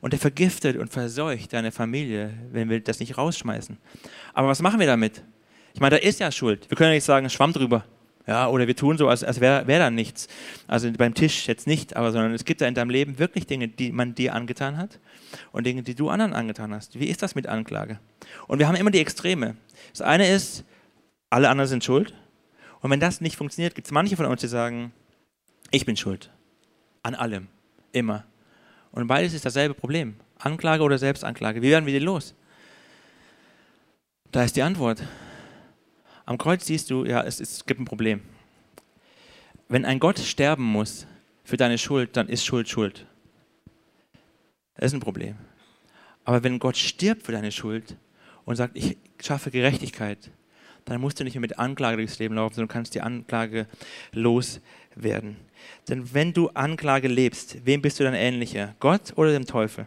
[0.00, 3.78] Und der vergiftet und verseucht deine Familie, wenn wir das nicht rausschmeißen.
[4.34, 5.22] Aber was machen wir damit?
[5.74, 6.68] Ich meine, da ist ja Schuld.
[6.68, 7.84] Wir können ja nicht sagen, Schwamm drüber.
[8.26, 10.28] Ja, oder wir tun so, als, als wäre wär da nichts.
[10.68, 13.66] Also beim Tisch jetzt nicht, aber sondern es gibt da in deinem Leben wirklich Dinge,
[13.66, 15.00] die man dir angetan hat
[15.50, 17.00] und Dinge, die du anderen angetan hast.
[17.00, 17.98] Wie ist das mit Anklage?
[18.46, 19.56] Und wir haben immer die Extreme.
[19.90, 20.64] Das eine ist,
[21.30, 22.14] alle anderen sind schuld.
[22.80, 24.92] Und wenn das nicht funktioniert, gibt es manche von uns, die sagen,
[25.72, 26.30] ich bin schuld.
[27.02, 27.48] An allem.
[27.92, 28.24] Immer.
[28.92, 30.16] Und beides ist dasselbe Problem.
[30.38, 31.62] Anklage oder Selbstanklage.
[31.62, 32.34] Wie werden wir die los?
[34.30, 35.02] Da ist die Antwort.
[36.24, 38.22] Am Kreuz siehst du, ja, es, es gibt ein Problem.
[39.68, 41.06] Wenn ein Gott sterben muss
[41.44, 43.06] für deine Schuld, dann ist Schuld Schuld.
[44.74, 45.36] Das ist ein Problem.
[46.24, 47.96] Aber wenn Gott stirbt für deine Schuld
[48.44, 50.30] und sagt, ich schaffe Gerechtigkeit,
[50.84, 53.66] dann musst du nicht mehr mit Anklage durchs Leben laufen, sondern kannst die Anklage
[54.96, 55.36] loswerden.
[55.88, 58.74] Denn wenn du Anklage lebst, wem bist du dann ähnlicher?
[58.80, 59.86] Gott oder dem Teufel?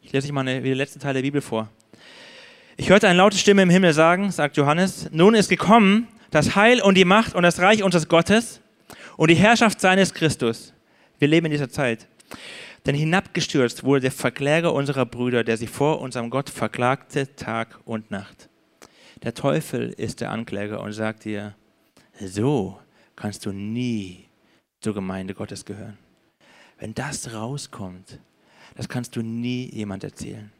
[0.00, 1.68] Ich lese euch mal eine, wie der letzte Teil der Bibel vor.
[2.76, 6.82] Ich hörte eine laute Stimme im Himmel sagen, sagt Johannes, nun ist gekommen das Heil
[6.82, 8.60] und die Macht und das Reich unseres Gottes
[9.16, 10.74] und die Herrschaft seines Christus.
[11.18, 12.06] Wir leben in dieser Zeit.
[12.86, 18.10] Denn hinabgestürzt wurde der Verkläger unserer Brüder, der sie vor unserem Gott verklagte Tag und
[18.10, 18.48] Nacht.
[19.22, 21.54] Der Teufel ist der Ankläger und sagt dir,
[22.20, 22.78] so
[23.18, 24.26] kannst du nie
[24.80, 25.98] zur Gemeinde Gottes gehören.
[26.78, 28.20] Wenn das rauskommt,
[28.76, 30.52] das kannst du nie jemand erzählen.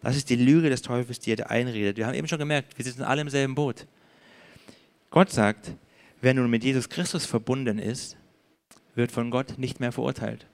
[0.00, 1.98] Das ist die Lüge des Teufels, die er dir einredet.
[1.98, 3.86] Wir haben eben schon gemerkt, wir sitzen alle im selben Boot.
[5.10, 5.72] Gott sagt,
[6.22, 8.16] wer nun mit Jesus Christus verbunden ist,
[8.94, 10.46] wird von Gott nicht mehr verurteilt.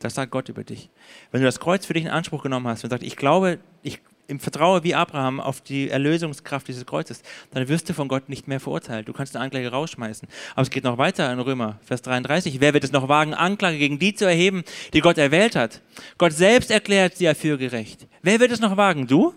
[0.00, 0.90] Das sagt Gott über dich.
[1.30, 4.00] Wenn du das Kreuz für dich in Anspruch genommen hast und sagst, ich glaube, ich
[4.28, 8.46] im Vertrauen wie Abraham auf die Erlösungskraft dieses Kreuzes, dann wirst du von Gott nicht
[8.46, 9.08] mehr verurteilt.
[9.08, 10.28] Du kannst eine Anklage rausschmeißen.
[10.52, 12.60] Aber es geht noch weiter in Römer, Vers 33.
[12.60, 15.80] Wer wird es noch wagen, Anklage gegen die zu erheben, die Gott erwählt hat?
[16.18, 18.06] Gott selbst erklärt sie ja für gerecht.
[18.20, 19.06] Wer wird es noch wagen?
[19.06, 19.32] Du?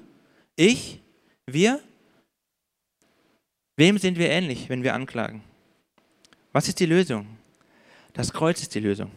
[0.57, 0.99] Ich?
[1.45, 1.79] Wir?
[3.77, 5.41] Wem sind wir ähnlich, wenn wir anklagen?
[6.51, 7.25] Was ist die Lösung?
[8.11, 9.09] Das Kreuz ist die Lösung.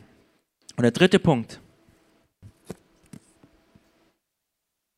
[0.76, 1.58] Und der dritte Punkt.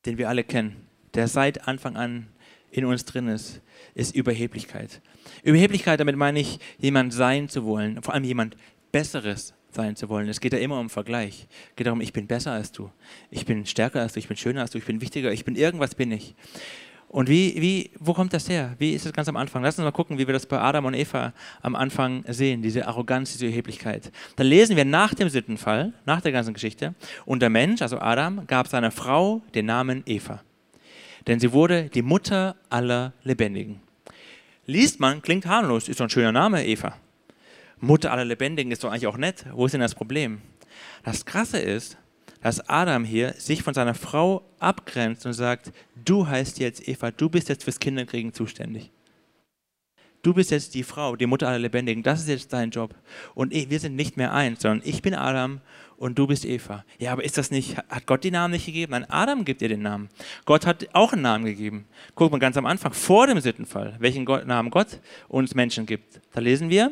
[0.07, 2.27] Den wir alle kennen, der seit Anfang an
[2.71, 3.61] in uns drin ist,
[3.93, 5.01] ist Überheblichkeit.
[5.43, 8.57] Überheblichkeit, damit meine ich, jemand sein zu wollen, vor allem jemand
[8.91, 10.29] Besseres sein zu wollen.
[10.29, 11.47] Es geht ja immer um Vergleich.
[11.69, 12.89] Es geht darum, ich bin besser als du,
[13.29, 15.55] ich bin stärker als du, ich bin schöner als du, ich bin wichtiger, ich bin
[15.55, 16.35] irgendwas bin ich.
[17.17, 18.75] Und wie, wie, wo kommt das her?
[18.77, 19.63] Wie ist das ganz am Anfang?
[19.63, 22.87] Lass uns mal gucken, wie wir das bei Adam und Eva am Anfang sehen, diese
[22.87, 24.11] Arroganz, diese Erheblichkeit.
[24.35, 26.93] Dann lesen wir nach dem Sündenfall, nach der ganzen Geschichte,
[27.25, 30.43] und der Mensch, also Adam, gab seiner Frau den Namen Eva.
[31.25, 33.79] Denn sie wurde die Mutter aller Lebendigen.
[34.67, 36.97] Liest man, klingt harmlos, ist doch ein schöner Name, Eva.
[37.79, 39.43] Mutter aller Lebendigen ist doch eigentlich auch nett.
[39.53, 40.39] Wo ist denn das Problem?
[41.03, 41.97] Das Krasse ist,
[42.41, 45.71] dass Adam hier sich von seiner Frau abgrenzt und sagt,
[46.05, 48.91] du heißt jetzt Eva, du bist jetzt fürs Kinderkriegen zuständig.
[50.23, 52.95] Du bist jetzt die Frau, die Mutter aller Lebendigen, das ist jetzt dein Job.
[53.33, 55.61] Und wir sind nicht mehr eins, sondern ich bin Adam
[55.95, 56.83] und du bist Eva.
[56.97, 58.91] Ja, aber ist das nicht, hat Gott die Namen nicht gegeben?
[58.91, 60.09] Nein, Adam gibt ihr den Namen.
[60.45, 61.87] Gott hat auch einen Namen gegeben.
[62.15, 66.19] Guck mal ganz am Anfang, vor dem Sittenfall, welchen Namen Gott uns Menschen gibt.
[66.33, 66.91] Da lesen wir,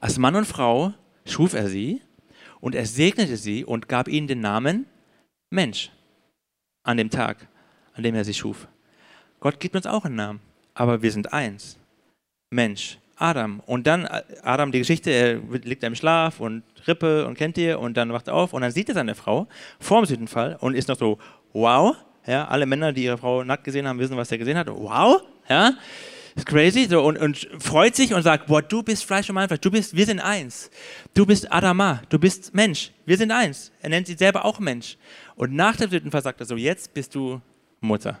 [0.00, 0.92] als Mann und Frau
[1.24, 2.02] schuf er sie
[2.62, 4.86] und er segnete sie und gab ihnen den Namen
[5.50, 5.90] Mensch
[6.84, 7.48] an dem Tag,
[7.94, 8.68] an dem er sie schuf.
[9.40, 10.40] Gott gibt uns auch einen Namen,
[10.72, 11.76] aber wir sind eins.
[12.50, 13.60] Mensch, Adam.
[13.66, 17.80] Und dann, äh, Adam, die Geschichte, er liegt im Schlaf und Rippe und kennt ihr
[17.80, 19.48] und dann wacht er auf und dann sieht er seine Frau
[19.80, 21.18] vor dem Südenfall und ist noch so,
[21.52, 21.96] wow.
[22.24, 24.68] Ja, alle Männer, die ihre Frau nackt gesehen haben, wissen, was er gesehen hat.
[24.68, 25.22] Wow.
[25.48, 25.72] Ja,
[26.34, 29.48] ist crazy so, und, und freut sich und sagt, boah, du bist Fleisch und mein
[29.48, 30.70] du bist, wir sind eins.
[31.14, 33.72] Du bist Adama, du bist Mensch, wir sind eins.
[33.80, 34.96] Er nennt sich selber auch Mensch.
[35.36, 37.40] Und nach dem dritten Fall sagt er so, jetzt bist du
[37.80, 38.18] Mutter.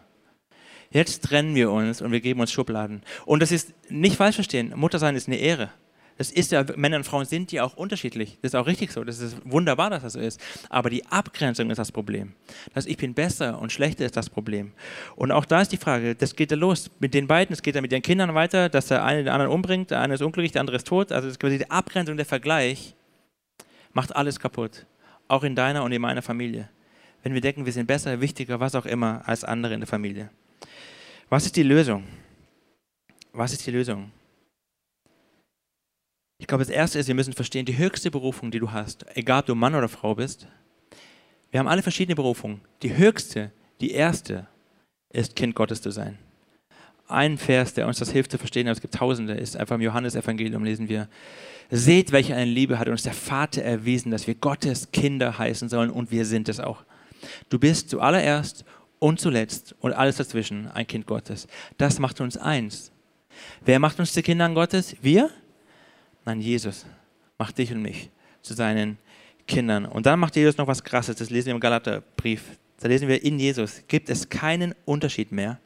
[0.90, 3.02] Jetzt trennen wir uns und wir geben uns Schubladen.
[3.24, 5.70] Und das ist nicht falsch verstehen, Mutter sein ist eine Ehre.
[6.18, 8.38] Das ist ja, Männer und Frauen sind ja auch unterschiedlich.
[8.42, 9.02] Das ist auch richtig so.
[9.02, 10.40] Das ist wunderbar, dass das so ist.
[10.68, 12.34] Aber die Abgrenzung ist das Problem.
[12.74, 14.72] Dass ich bin besser und schlechter ist das Problem.
[15.16, 17.74] Und auch da ist die Frage, das geht ja los mit den beiden, es geht
[17.74, 20.52] ja mit den Kindern weiter, dass der eine den anderen umbringt, der eine ist unglücklich,
[20.52, 21.12] der andere ist tot.
[21.12, 22.94] Also die Abgrenzung, der Vergleich
[23.92, 24.86] macht alles kaputt.
[25.28, 26.68] Auch in deiner und in meiner Familie.
[27.22, 30.30] Wenn wir denken, wir sind besser, wichtiger, was auch immer als andere in der Familie.
[31.28, 32.04] Was ist die Lösung?
[33.32, 34.10] Was ist die Lösung?
[36.42, 39.42] Ich glaube, das Erste ist, wir müssen verstehen, die höchste Berufung, die du hast, egal
[39.42, 40.48] ob du Mann oder Frau bist,
[41.52, 42.62] wir haben alle verschiedene Berufungen.
[42.82, 44.48] Die höchste, die erste,
[45.10, 46.18] ist Kind Gottes zu sein.
[47.06, 49.82] Ein Vers, der uns das hilft zu verstehen, aber es gibt tausende, ist einfach im
[49.82, 51.08] Johannesevangelium, lesen wir,
[51.70, 55.90] seht, welche eine Liebe hat uns der Vater erwiesen, dass wir Gottes Kinder heißen sollen
[55.90, 56.82] und wir sind es auch.
[57.50, 58.64] Du bist zuallererst
[58.98, 61.46] und zuletzt und alles dazwischen ein Kind Gottes.
[61.78, 62.90] Das macht uns eins.
[63.64, 64.96] Wer macht uns zu Kindern Gottes?
[65.02, 65.30] Wir?
[66.24, 66.86] Nein, Jesus
[67.38, 68.10] macht dich und mich
[68.42, 68.98] zu seinen
[69.46, 69.84] Kindern.
[69.86, 72.42] Und dann macht Jesus noch was Krasses, das lesen wir im Galaterbrief.
[72.78, 75.58] Da lesen wir, in Jesus gibt es keinen Unterschied mehr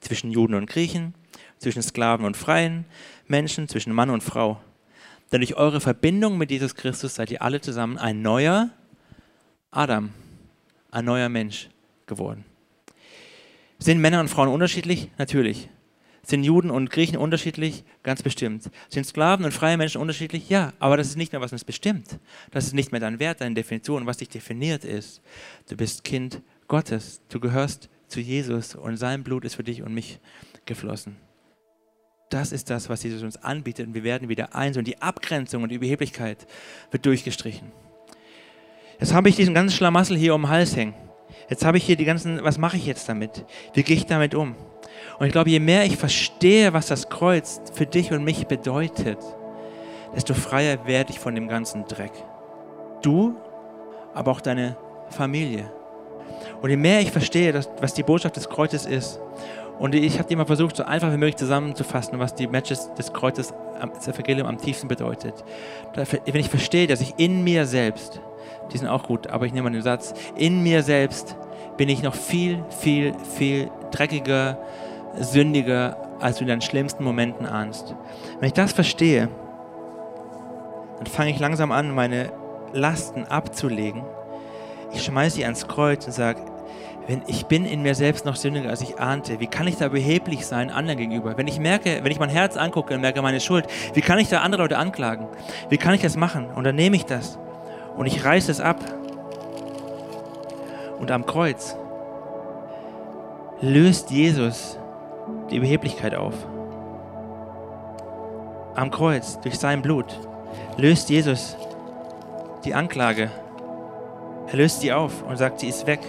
[0.00, 1.14] zwischen Juden und Griechen,
[1.58, 2.84] zwischen Sklaven und freien
[3.26, 4.60] Menschen, zwischen Mann und Frau.
[5.32, 8.70] Denn durch eure Verbindung mit Jesus Christus seid ihr alle zusammen ein neuer
[9.70, 10.10] Adam,
[10.90, 11.68] ein neuer Mensch
[12.06, 12.44] geworden.
[13.78, 15.10] Sind Männer und Frauen unterschiedlich?
[15.18, 15.68] Natürlich.
[16.30, 17.82] Sind Juden und Griechen unterschiedlich?
[18.04, 18.70] Ganz bestimmt.
[18.88, 20.48] Sind Sklaven und freie Menschen unterschiedlich?
[20.48, 22.20] Ja, aber das ist nicht mehr, was uns bestimmt.
[22.52, 24.06] Das ist nicht mehr dein Wert, deine Definition.
[24.06, 25.22] Was dich definiert ist,
[25.68, 27.20] du bist Kind Gottes.
[27.30, 30.20] Du gehörst zu Jesus und sein Blut ist für dich und mich
[30.66, 31.16] geflossen.
[32.28, 35.64] Das ist das, was Jesus uns anbietet und wir werden wieder eins und die Abgrenzung
[35.64, 36.46] und die Überheblichkeit
[36.92, 37.72] wird durchgestrichen.
[39.00, 40.94] Jetzt habe ich diesen ganzen Schlamassel hier um den Hals hängen.
[41.48, 43.44] Jetzt habe ich hier die ganzen, was mache ich jetzt damit?
[43.74, 44.54] Wie gehe ich damit um?
[45.18, 49.18] Und ich glaube, je mehr ich verstehe, was das Kreuz für dich und mich bedeutet,
[50.14, 52.12] desto freier werde ich von dem ganzen Dreck.
[53.02, 53.36] Du,
[54.14, 54.76] aber auch deine
[55.10, 55.70] Familie.
[56.62, 59.20] Und je mehr ich verstehe, dass, was die Botschaft des Kreuzes ist,
[59.80, 63.54] und ich habe immer versucht, so einfach wie möglich zusammenzufassen, was die Matches des Kreuzes,
[63.94, 65.42] das Evangelium am tiefsten bedeutet.
[65.94, 68.20] Wenn ich verstehe, dass ich in mir selbst,
[68.72, 71.34] die sind auch gut, aber ich nehme mal den Satz, in mir selbst
[71.78, 74.58] bin ich noch viel, viel, viel dreckiger,
[75.18, 77.94] sündiger, als du in deinen schlimmsten Momenten ahnst.
[78.38, 79.28] Wenn ich das verstehe,
[80.98, 82.32] dann fange ich langsam an, meine
[82.72, 84.02] Lasten abzulegen.
[84.92, 86.40] Ich schmeiße sie ans Kreuz und sage,
[87.06, 89.88] wenn ich bin in mir selbst noch sündiger, als ich ahnte, wie kann ich da
[89.88, 91.36] beheblich sein anderen gegenüber?
[91.36, 94.28] Wenn ich merke, wenn ich mein Herz angucke und merke meine Schuld, wie kann ich
[94.28, 95.26] da andere Leute anklagen?
[95.70, 96.46] Wie kann ich das machen?
[96.54, 97.38] Und dann nehme ich das
[97.96, 98.78] und ich reiße es ab.
[100.98, 101.76] Und am Kreuz
[103.60, 104.78] löst Jesus
[105.50, 106.34] die Überheblichkeit auf.
[108.74, 110.18] Am Kreuz, durch sein Blut,
[110.76, 111.56] löst Jesus
[112.64, 113.30] die Anklage.
[114.48, 116.00] Er löst sie auf und sagt, sie ist weg.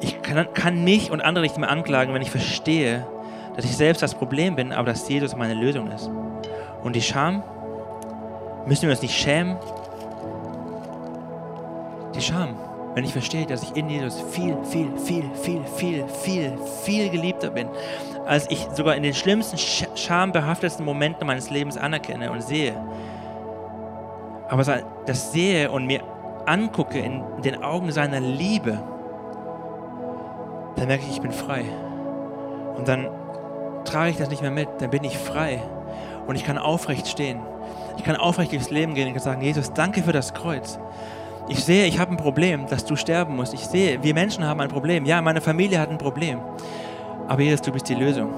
[0.00, 3.06] Ich kann, kann mich und andere nicht mehr anklagen, wenn ich verstehe,
[3.54, 6.10] dass ich selbst das Problem bin, aber dass Jesus meine Lösung ist.
[6.82, 7.42] Und die Scham,
[8.66, 9.56] müssen wir uns nicht schämen?
[12.14, 12.56] Die Scham,
[12.94, 17.50] wenn ich verstehe, dass ich in Jesus viel, viel, viel, viel, viel, viel, viel geliebter
[17.50, 17.68] bin,
[18.26, 19.56] als ich sogar in den schlimmsten,
[19.96, 22.74] schambehaftesten Momenten meines Lebens anerkenne und sehe.
[24.48, 24.64] Aber
[25.06, 26.02] das sehe und mir
[26.44, 28.82] angucke in den Augen seiner Liebe,
[30.76, 31.64] dann merke ich, ich bin frei.
[32.76, 33.08] Und dann
[33.84, 35.62] trage ich das nicht mehr mit, dann bin ich frei.
[36.26, 37.40] Und ich kann aufrecht stehen.
[37.96, 40.78] Ich kann aufrecht durchs Leben gehen und sagen, Jesus, danke für das Kreuz.
[41.48, 43.54] Ich sehe, ich habe ein Problem, dass du sterben musst.
[43.54, 45.06] Ich sehe, wir Menschen haben ein Problem.
[45.06, 46.40] Ja, meine Familie hat ein Problem.
[47.28, 48.32] Aber Jesus, du bist die Lösung.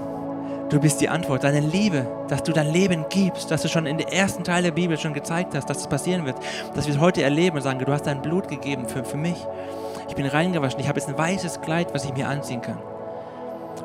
[0.70, 1.44] Du bist die Antwort.
[1.44, 4.70] Deine Liebe, dass du dein Leben gibst, dass du schon in den ersten Teil der
[4.70, 6.36] Bibel schon gezeigt hast, dass es passieren wird.
[6.74, 9.36] Dass wir es heute erleben und sagen, du hast dein Blut gegeben für, für mich.
[10.08, 10.80] Ich bin reingewaschen.
[10.80, 12.78] Ich habe jetzt ein weißes Kleid, was ich mir anziehen kann.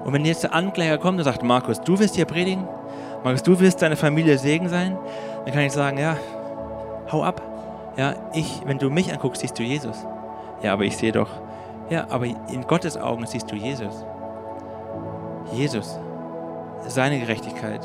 [0.03, 2.67] Und wenn jetzt der Ankläger kommt und sagt, Markus, du wirst hier predigen,
[3.23, 4.97] Markus, du wirst deine Familie Segen sein,
[5.45, 6.17] dann kann ich sagen, ja,
[7.11, 7.41] hau ab.
[7.95, 10.05] Ja, ich, wenn du mich anguckst, siehst du Jesus.
[10.61, 11.29] Ja, aber ich sehe doch,
[11.89, 14.05] ja, aber in Gottes Augen siehst du Jesus.
[15.51, 15.99] Jesus,
[16.87, 17.81] seine Gerechtigkeit,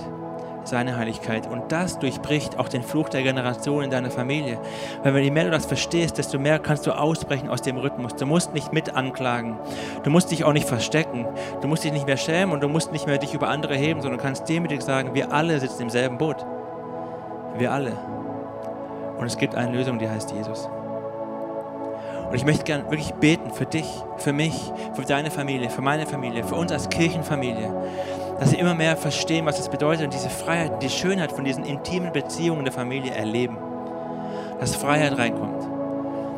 [0.65, 1.47] seine Heiligkeit.
[1.51, 4.59] Und das durchbricht auch den Fluch der Generation in deiner Familie.
[5.03, 8.15] Weil je mehr du das verstehst, desto mehr kannst du ausbrechen aus dem Rhythmus.
[8.15, 9.59] Du musst nicht mit anklagen.
[10.03, 11.27] Du musst dich auch nicht verstecken.
[11.61, 14.01] Du musst dich nicht mehr schämen und du musst nicht mehr dich über andere heben,
[14.03, 16.45] sondern kannst demütig sagen, wir alle sitzen im selben Boot.
[17.57, 17.93] Wir alle.
[19.19, 20.69] Und es gibt eine Lösung, die heißt Jesus.
[22.29, 23.87] Und ich möchte gerne wirklich beten für dich,
[24.19, 24.55] für mich,
[24.95, 27.73] für deine Familie, für meine Familie, für uns als Kirchenfamilie,
[28.39, 31.65] dass sie immer mehr verstehen, was es bedeutet und diese Freiheit, die Schönheit von diesen
[31.65, 33.57] intimen Beziehungen der Familie erleben.
[34.61, 35.67] Dass Freiheit reinkommt.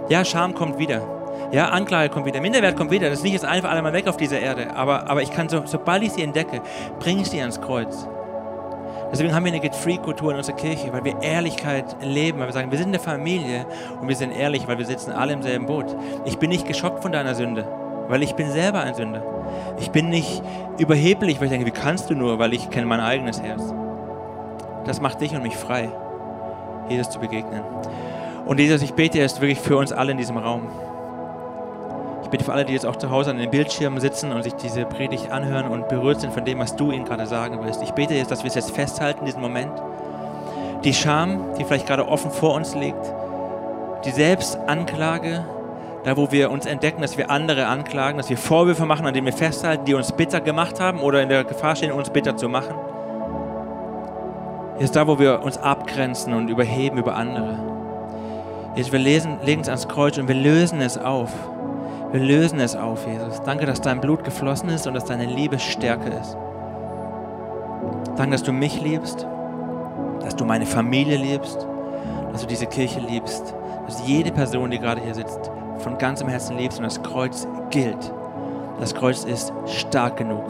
[0.09, 1.03] Ja, Scham kommt wieder.
[1.53, 2.40] Ja, Anklage kommt wieder.
[2.40, 3.09] Minderwert kommt wieder.
[3.09, 4.74] Das ist nicht jetzt einfach alle mal weg auf dieser Erde.
[4.76, 6.61] Aber, aber ich kann, so, sobald ich sie entdecke,
[7.00, 8.07] bringe ich sie ans Kreuz.
[9.12, 12.70] Deswegen haben wir eine Get-Free-Kultur in unserer Kirche, weil wir Ehrlichkeit leben, weil wir sagen,
[12.70, 13.66] wir sind eine Familie
[14.00, 15.96] und wir sind ehrlich, weil wir sitzen alle im selben Boot.
[16.24, 17.66] Ich bin nicht geschockt von deiner Sünde,
[18.08, 19.22] weil ich bin selber ein Sünder.
[19.80, 20.42] Ich bin nicht
[20.78, 23.74] überheblich, weil ich denke, wie kannst du nur, weil ich kenne mein eigenes Herz.
[24.84, 25.88] Das macht dich und mich frei,
[26.88, 27.62] Jesus zu begegnen.
[28.46, 30.68] Und Jesus, ich bete jetzt wirklich für uns alle in diesem Raum.
[32.30, 34.54] Ich bitte für alle, die jetzt auch zu Hause an den Bildschirmen sitzen und sich
[34.54, 37.82] diese Predigt anhören und berührt sind von dem, was du ihnen gerade sagen willst.
[37.82, 39.72] Ich bete jetzt, dass wir es jetzt festhalten, diesen Moment.
[40.84, 43.12] Die Scham, die vielleicht gerade offen vor uns liegt,
[44.04, 45.44] die Selbstanklage,
[46.04, 49.26] da wo wir uns entdecken, dass wir andere anklagen, dass wir Vorwürfe machen, an denen
[49.26, 52.48] wir festhalten, die uns bitter gemacht haben oder in der Gefahr stehen, uns bitter zu
[52.48, 52.76] machen.
[54.78, 57.58] Ist da, wo wir uns abgrenzen und überheben über andere.
[58.76, 61.32] Jetzt, wir lesen, legen es ans Kreuz und wir lösen es auf.
[62.12, 63.40] Wir lösen es auf, Jesus.
[63.42, 66.36] Danke, dass dein Blut geflossen ist und dass deine Liebe Stärke ist.
[68.16, 69.26] Danke, dass du mich liebst,
[70.20, 71.66] dass du meine Familie liebst,
[72.32, 73.54] dass du diese Kirche liebst,
[73.86, 78.12] dass jede Person, die gerade hier sitzt, von ganzem Herzen liebst und das Kreuz gilt.
[78.80, 80.44] Das Kreuz ist stark genug.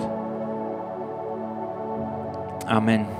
[2.67, 3.20] Amen.